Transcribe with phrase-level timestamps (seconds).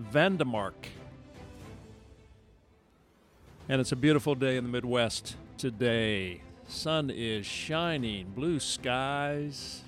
[0.00, 0.72] Vandemark.
[3.68, 6.40] And it's a beautiful day in the Midwest today.
[6.66, 9.82] Sun is shining, blue skies.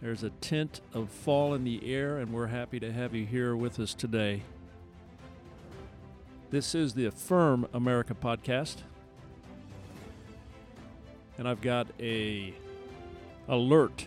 [0.00, 3.56] There's a tint of fall in the air, and we're happy to have you here
[3.56, 4.42] with us today.
[6.50, 8.76] This is the Affirm America podcast.
[11.38, 12.54] And I've got a
[13.48, 14.06] alert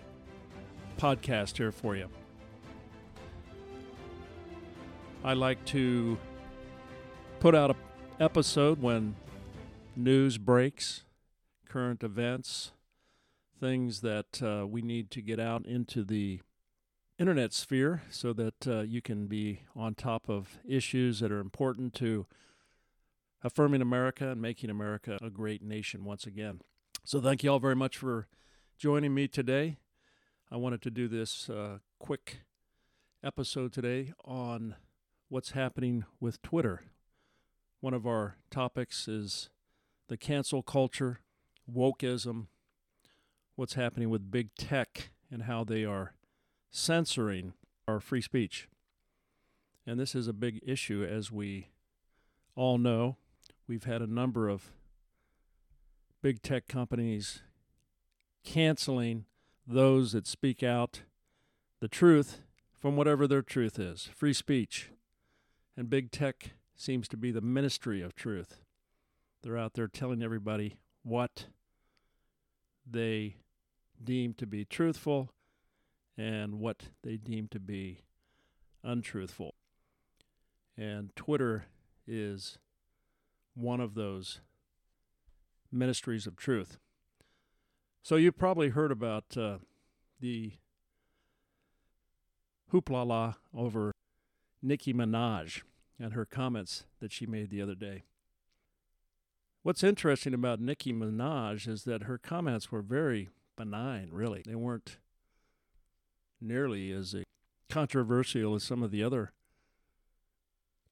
[0.97, 2.09] podcast here for you.
[5.21, 6.17] I like to
[7.41, 7.75] put out an
[8.21, 9.15] episode when
[9.93, 11.03] news breaks,
[11.67, 12.71] current events,
[13.59, 16.39] things that uh, we need to get out into the
[17.17, 21.93] internet sphere so that uh, you can be on top of issues that are important
[21.95, 22.25] to
[23.43, 26.61] affirming America and making America a great nation once again.
[27.03, 28.27] So, thank you all very much for
[28.77, 29.79] joining me today.
[30.49, 32.39] I wanted to do this uh, quick
[33.21, 34.75] episode today on
[35.29, 36.81] what's happening with Twitter.
[37.81, 39.49] One of our topics is
[40.07, 41.19] the cancel culture,
[41.71, 42.47] wokeism,
[43.55, 46.13] what's happening with big tech and how they are
[46.71, 47.53] censoring
[47.87, 48.67] our free speech.
[49.85, 51.69] And this is a big issue, as we
[52.55, 53.17] all know.
[53.67, 54.71] We've had a number of
[56.23, 57.43] big tech companies
[58.43, 59.25] canceling
[59.67, 61.03] those that speak out
[61.81, 62.41] the truth
[62.79, 64.89] from whatever their truth is free speech.
[65.77, 68.59] And big tech seems to be the ministry of truth.
[69.41, 71.45] They're out there telling everybody what
[72.89, 73.37] they
[74.03, 75.31] deem to be truthful
[76.17, 78.01] and what they deem to be
[78.83, 79.55] untruthful.
[80.77, 81.65] And Twitter
[82.07, 82.57] is
[83.53, 84.41] one of those
[85.71, 86.77] ministries of truth.
[88.01, 89.57] So you've probably heard about uh,
[90.19, 90.53] the
[92.73, 93.91] hoopla over
[94.61, 95.61] Nicki Minaj
[95.99, 98.03] and her comments that she made the other day.
[99.63, 104.41] What's interesting about Nicki Minaj is that her comments were very benign, really.
[104.45, 104.97] They weren't
[106.39, 107.15] nearly as
[107.69, 109.31] controversial as some of the other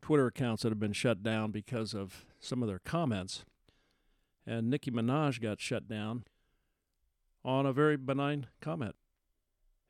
[0.01, 3.45] Twitter accounts that have been shut down because of some of their comments.
[4.45, 6.25] And Nicki Minaj got shut down
[7.43, 8.95] on a very benign comment.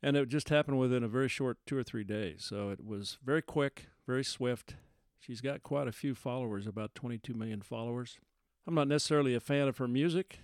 [0.08, 2.46] And it just happened within a very short two or three days.
[2.46, 4.76] So it was very quick, very swift.
[5.20, 8.18] She's got quite a few followers, about 22 million followers.
[8.66, 10.40] I'm not necessarily a fan of her music,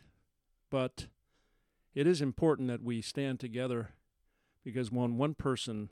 [0.69, 1.07] but
[1.95, 3.91] it is important that we stand together
[4.65, 5.91] because when one person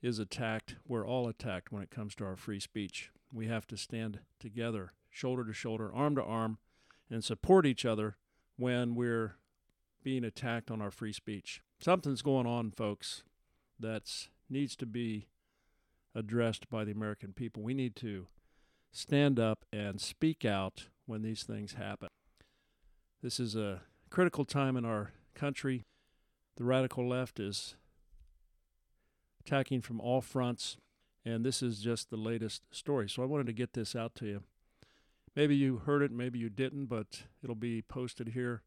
[0.00, 3.10] is attacked, we're all attacked when it comes to our free speech.
[3.32, 6.58] We have to stand together, shoulder to shoulder, arm to arm,
[7.10, 8.16] and support each other
[8.54, 9.38] when we're
[10.04, 11.62] being attacked on our free speech.
[11.80, 13.22] Something's going on, folks,
[13.78, 15.28] that needs to be
[16.12, 17.62] addressed by the American people.
[17.62, 18.26] We need to
[18.90, 22.08] stand up and speak out when these things happen.
[23.22, 25.84] This is a critical time in our country.
[26.56, 27.76] The radical left is
[29.46, 30.78] attacking from all fronts,
[31.24, 33.08] and this is just the latest story.
[33.08, 34.42] So I wanted to get this out to you.
[35.36, 38.62] Maybe you heard it, maybe you didn't, but it'll be posted here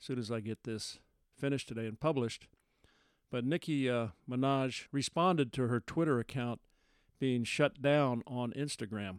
[0.00, 0.98] as soon as I get this
[1.38, 2.48] finished today and published.
[3.30, 6.60] But Nicki uh, Minaj responded to her Twitter account
[7.18, 9.18] being shut down on Instagram.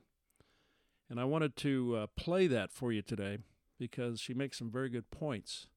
[1.10, 3.40] And I wanted to uh, play that for you today
[3.80, 5.68] because she makes some very good points.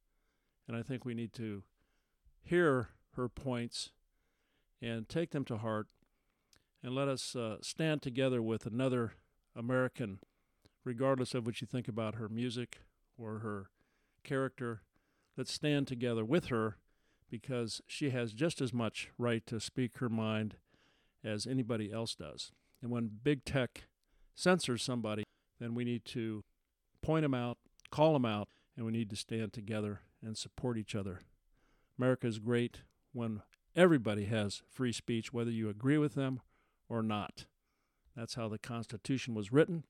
[0.67, 1.63] And I think we need to
[2.43, 3.91] hear her points
[4.81, 5.89] and take them to heart
[6.83, 9.15] and let us uh, stand together with another
[9.55, 10.21] American,
[10.85, 12.81] regardless of what you think about her music
[13.19, 13.71] or her
[14.25, 14.83] character.
[15.37, 16.79] Let's stand together with her
[17.31, 20.57] because she has just as much right to speak her mind
[21.25, 22.53] as anybody else does.
[22.83, 23.85] And when big tech
[24.35, 25.25] censors somebody,
[25.59, 26.45] then we need to
[27.03, 27.59] point them out,
[27.91, 31.21] call them out, and we need to stand together and support each other.
[31.99, 32.83] America is great
[33.13, 33.43] when
[33.77, 36.41] everybody has free speech, whether you agree with them
[36.89, 37.47] or not.
[38.17, 39.85] That's how the Constitution was written,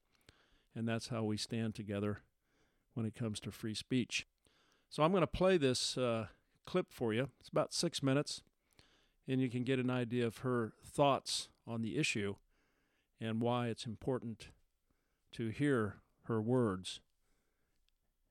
[0.74, 2.22] and that's how we stand together
[2.94, 4.26] when it comes to free speech.
[4.88, 6.26] So I'm going to play this uh,
[6.70, 7.28] clip for you.
[7.40, 8.42] It's about six minutes,
[9.26, 12.36] and you can get an idea of her thoughts on the issue
[13.20, 14.50] and why it's important
[15.32, 15.96] to hear
[16.26, 17.00] her words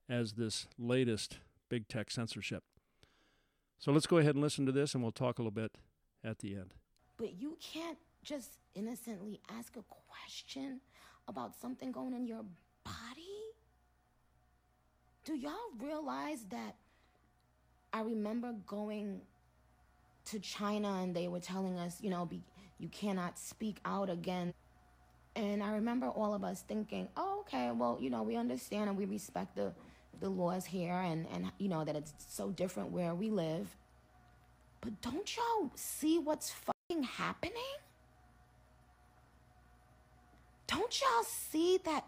[0.08, 2.64] as this latest big tech censorship.
[3.78, 5.74] So let's go ahead and listen to this, and we'll talk a little bit
[6.24, 6.76] at the end.
[7.18, 10.80] But you can't just innocently ask a question
[11.28, 12.46] about something going in your
[12.86, 13.52] body?
[15.26, 16.78] Do y'all realize that
[17.92, 19.22] I remember going
[20.26, 22.42] to China and they were telling us, you know, be,
[22.78, 24.54] you cannot speak out again.
[25.36, 28.98] And I remember all of us thinking, oh, okay, well, you know, we understand and
[28.98, 29.74] we respect the,
[30.20, 33.76] the laws here and, and, you know, that it's so different where we live.
[34.82, 37.56] But don't y'all see what's fucking happening?
[40.68, 42.06] Don't y'all see that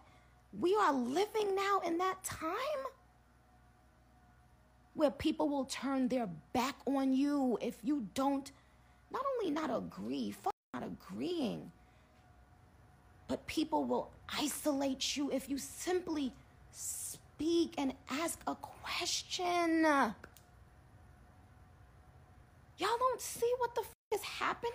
[0.59, 2.49] we are living now in that time
[4.93, 8.51] where people will turn their back on you if you don't
[9.11, 11.71] not only not agree, fuck not agreeing,
[13.27, 16.31] but people will isolate you if you simply
[16.71, 19.83] speak and ask a question.
[19.83, 20.13] Y'all
[22.79, 23.83] don't see what the
[24.13, 24.73] is happening?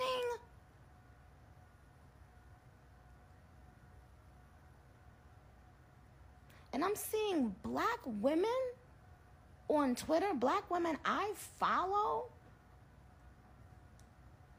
[6.73, 8.51] And I'm seeing black women
[9.69, 12.27] on Twitter, black women I follow,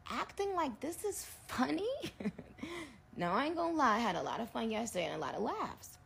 [0.09, 1.87] acting like this is funny.
[3.17, 5.35] no, I ain't gonna lie, I had a lot of fun yesterday and a lot
[5.35, 5.97] of laughs.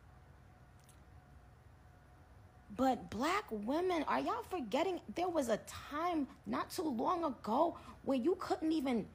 [2.77, 8.17] But black women, are y'all forgetting there was a time not too long ago where
[8.17, 9.05] you couldn't even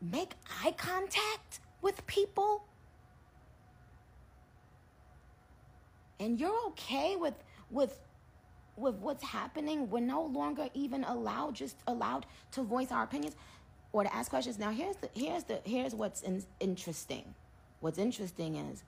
[0.00, 0.32] make
[0.64, 2.64] eye contact with people?
[6.18, 7.34] And you're okay with
[7.70, 7.98] with
[8.76, 9.90] with what's happening.
[9.90, 13.36] We're no longer even allowed just allowed to voice our opinions
[13.92, 14.58] or to ask questions.
[14.58, 17.34] Now here's the here's the here's what's in, interesting.
[17.80, 18.84] What's interesting is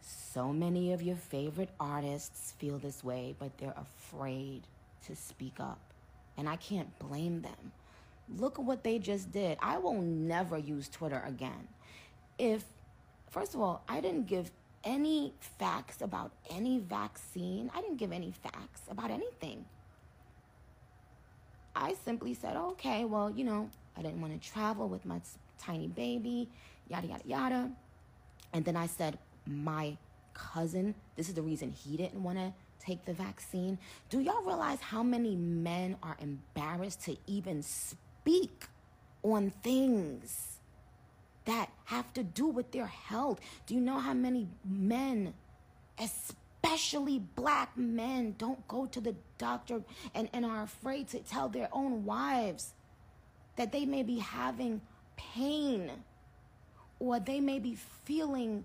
[0.00, 4.62] so many of your favorite artists feel this way, but they're afraid
[5.06, 5.78] to speak up.
[6.36, 7.72] And I can't blame them.
[8.38, 9.58] Look at what they just did.
[9.62, 11.68] I will never use Twitter again.
[12.38, 12.64] If,
[13.30, 14.50] first of all, I didn't give
[14.86, 19.66] any facts about any vaccine, I didn't give any facts about anything.
[21.74, 23.68] I simply said, okay, well, you know,
[23.98, 25.20] I didn't want to travel with my
[25.58, 26.48] tiny baby,
[26.88, 27.70] yada, yada, yada.
[28.54, 29.98] And then I said, my
[30.32, 33.78] cousin, this is the reason he didn't want to take the vaccine.
[34.08, 38.64] Do y'all realize how many men are embarrassed to even speak
[39.22, 40.55] on things
[41.46, 43.40] that have to do with their health?
[43.66, 45.34] Do you know how many men,
[45.98, 49.82] especially black men, don't go to the doctor
[50.14, 52.72] and, and are afraid to tell their own wives
[53.56, 54.80] that they may be having
[55.16, 55.90] pain
[56.98, 58.64] or they may be feeling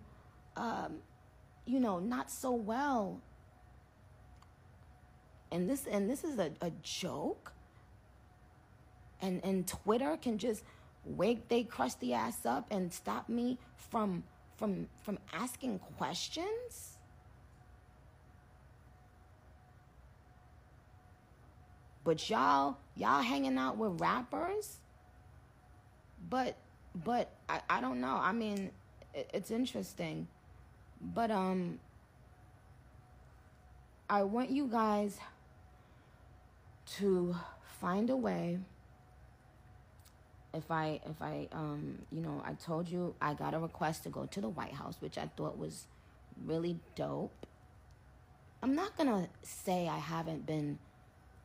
[0.57, 0.97] um,
[1.65, 3.21] you know, not so well.
[5.51, 7.53] And this and this is a, a joke.
[9.21, 10.63] And and Twitter can just
[11.05, 14.23] wake they crusty ass up and stop me from
[14.57, 16.97] from from asking questions.
[22.03, 24.77] But y'all, y'all hanging out with rappers.
[26.29, 26.55] But
[27.05, 28.19] but I, I don't know.
[28.21, 28.71] I mean,
[29.13, 30.27] it, it's interesting.
[31.01, 31.79] But um
[34.09, 35.17] I want you guys
[36.97, 37.35] to
[37.79, 38.59] find a way
[40.53, 44.09] if I if I um you know I told you I got a request to
[44.09, 45.87] go to the White House which I thought was
[46.45, 47.45] really dope.
[48.63, 50.77] I'm not to say I haven't been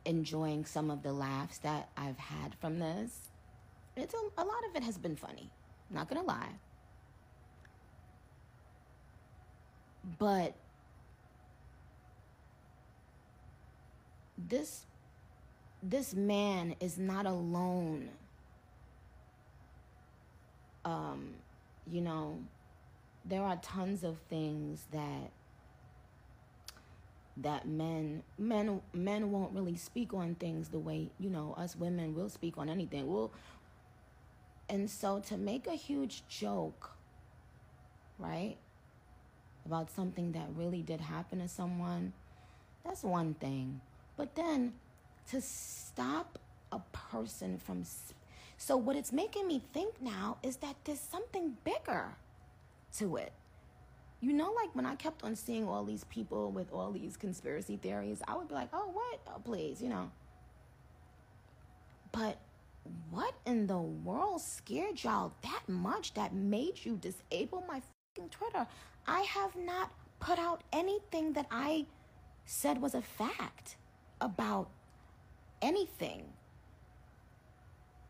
[0.05, 3.29] enjoying some of the laughs that I've had from this.
[3.95, 5.49] It's a, a lot of it has been funny.
[5.89, 6.51] I'm not to lie.
[10.19, 10.53] But
[14.37, 14.85] this
[15.83, 18.09] this man is not alone.
[20.87, 21.33] Um,
[21.89, 22.39] you know,
[23.25, 25.31] there are tons of things that
[27.39, 32.15] that men men men won't really speak on things the way you know us women
[32.15, 33.07] will speak on anything.
[33.07, 33.31] We'll
[34.69, 36.91] and so to make a huge joke,
[38.17, 38.57] right?
[39.67, 42.13] about something that really did happen to someone,
[42.85, 43.81] that's one thing.
[44.15, 44.73] But then
[45.29, 46.39] to stop
[46.71, 47.83] a person from.
[48.57, 52.15] So, what it's making me think now is that there's something bigger
[52.97, 53.33] to it.
[54.19, 57.77] You know, like when I kept on seeing all these people with all these conspiracy
[57.77, 59.19] theories, I would be like, oh, what?
[59.27, 60.09] Oh, please, you know.
[62.11, 62.39] But
[63.11, 67.81] what in the world scared y'all that much that made you disable my
[68.17, 68.65] fucking Twitter.
[69.05, 71.85] I have not put out anything that I
[72.45, 73.77] said was a fact
[74.19, 74.69] about
[75.61, 76.25] anything.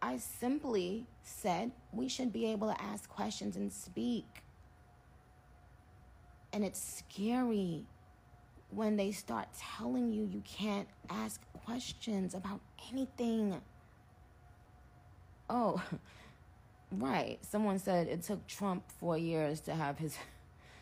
[0.02, 4.26] I simply said we should be able to ask questions and speak.
[6.54, 7.86] And it's scary
[8.70, 12.60] when they start telling you you can't ask questions about
[12.92, 13.60] anything.
[15.50, 15.82] Oh,
[16.92, 17.40] right.
[17.42, 20.18] Someone said it took Trump four years to have his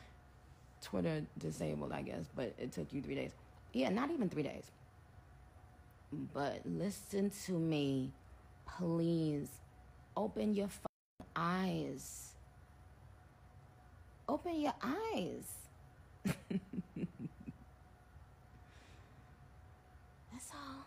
[0.81, 3.31] Twitter disabled, I guess, but it took you three days.
[3.73, 4.71] Yeah, not even three days.
[6.33, 8.11] But listen to me,
[8.77, 9.49] please.
[10.17, 10.69] Open your
[11.35, 12.33] eyes.
[14.27, 15.51] Open your eyes.
[16.25, 16.39] That's
[20.53, 20.85] all.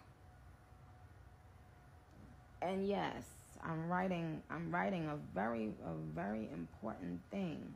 [2.63, 3.23] And yes,
[3.63, 7.73] I'm writing I'm writing a very a very important thing.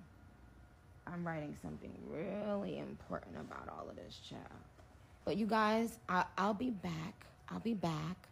[1.07, 4.43] I'm writing something really important about all of this, child.
[5.25, 7.27] But you guys, I, I'll be back.
[7.49, 8.29] I'll be back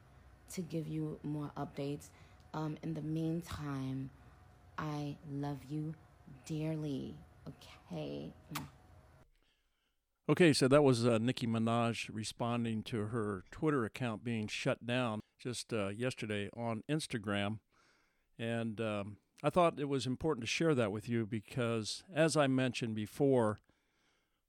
[0.50, 2.08] to give you more updates.
[2.52, 4.10] Um, in the meantime,
[4.78, 5.94] I love you
[6.46, 7.14] dearly.
[7.48, 8.32] Okay.
[10.28, 15.20] Okay, so that was uh, Nicki Minaj responding to her Twitter account being shut down
[15.40, 17.58] just uh, yesterday on Instagram.
[18.38, 22.46] And um, I thought it was important to share that with you because, as I
[22.46, 23.58] mentioned before,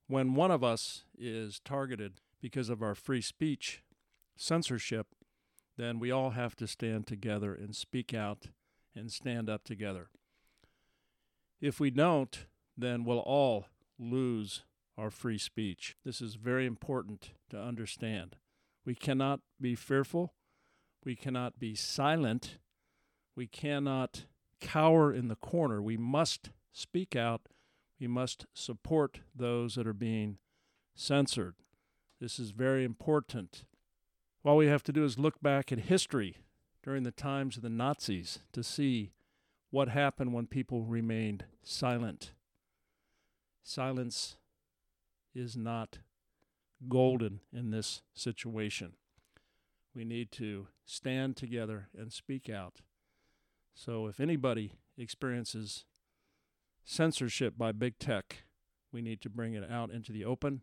[0.08, 3.81] when one of us is targeted because of our free speech
[4.36, 5.08] censorship,
[5.82, 8.48] then we all have to stand together and speak out
[8.96, 10.10] and stand up together.
[11.60, 12.46] If we don't,
[12.78, 13.66] then we'll all
[13.98, 14.64] lose
[14.98, 15.96] our free speech.
[16.06, 18.36] This is very important to understand.
[18.86, 20.34] We cannot be fearful.
[21.04, 22.58] We cannot be silent.
[23.36, 24.26] We cannot
[24.60, 25.82] cower in the corner.
[25.82, 27.42] We must speak out.
[28.00, 30.38] We must support those that are being
[30.96, 31.56] censored.
[32.20, 33.64] This is very important.
[34.44, 36.38] All we have to do is look back at history
[36.84, 39.12] during the times of the Nazis to see
[39.70, 42.34] what happened when people remained silent.
[43.64, 44.38] Silence
[45.36, 46.00] is not
[46.90, 48.94] golden in this situation.
[49.94, 52.82] We need to stand together and speak out.
[53.76, 55.86] So if anybody experiences
[56.84, 58.44] censorship by big tech,
[58.92, 60.62] we need to bring it out into the open,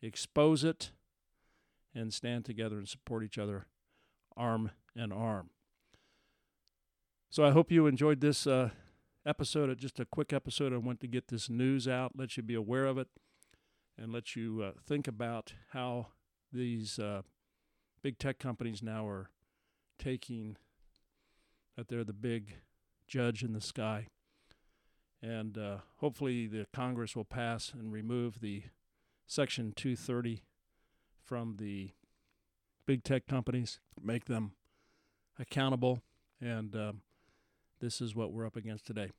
[0.00, 0.92] expose it,
[1.94, 3.66] and stand together and support each other
[4.36, 5.50] arm in arm.
[7.30, 8.70] So I hope you enjoyed this uh,
[9.26, 10.72] episode, just a quick episode.
[10.72, 13.08] I want to get this news out, let you be aware of it,
[13.98, 16.08] and let you uh, think about how
[16.52, 17.22] these uh,
[18.02, 19.30] big tech companies now are
[19.98, 20.56] taking
[21.76, 22.54] that they're the big
[23.06, 24.06] judge in the sky.
[25.20, 28.62] And uh, hopefully, the Congress will pass and remove the
[29.26, 30.42] Section 230
[31.28, 31.90] from the
[32.86, 34.52] big tech companies, make them
[35.38, 36.00] accountable.
[36.40, 37.02] And um,
[37.80, 39.10] this is what we're up against today.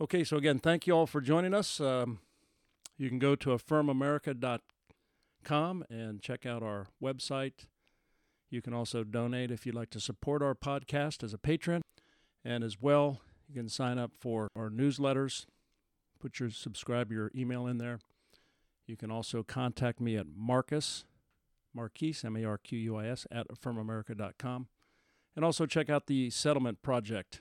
[0.00, 1.80] Okay, so again, thank you all for joining us.
[1.80, 2.20] Um,
[2.96, 7.66] you can go to affirmamerica.com and check out our website.
[8.50, 11.82] You can also donate if you'd like to support our podcast as a patron.
[12.44, 15.46] And as well, you can sign up for our newsletters.
[16.20, 17.98] Put your subscribe your email in there.
[18.90, 21.04] You can also contact me at Marcus,
[21.72, 24.66] Marquise, M A R Q U I S, at affirmamerica.com.
[25.36, 27.40] And also check out the Settlement Project,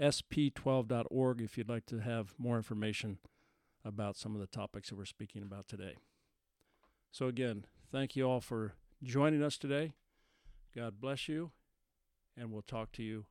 [0.00, 3.18] sp12.org, if you'd like to have more information
[3.84, 5.94] about some of the topics that we're speaking about today.
[7.12, 9.92] So, again, thank you all for joining us today.
[10.74, 11.52] God bless you,
[12.36, 13.26] and we'll talk to you.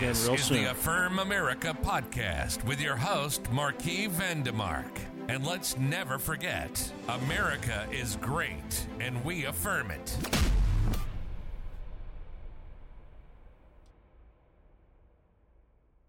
[0.00, 0.64] This is soon.
[0.64, 5.09] the Affirm America podcast with your host, Marquis Vandemark.
[5.30, 10.49] And let's never forget America is great, and we affirm it.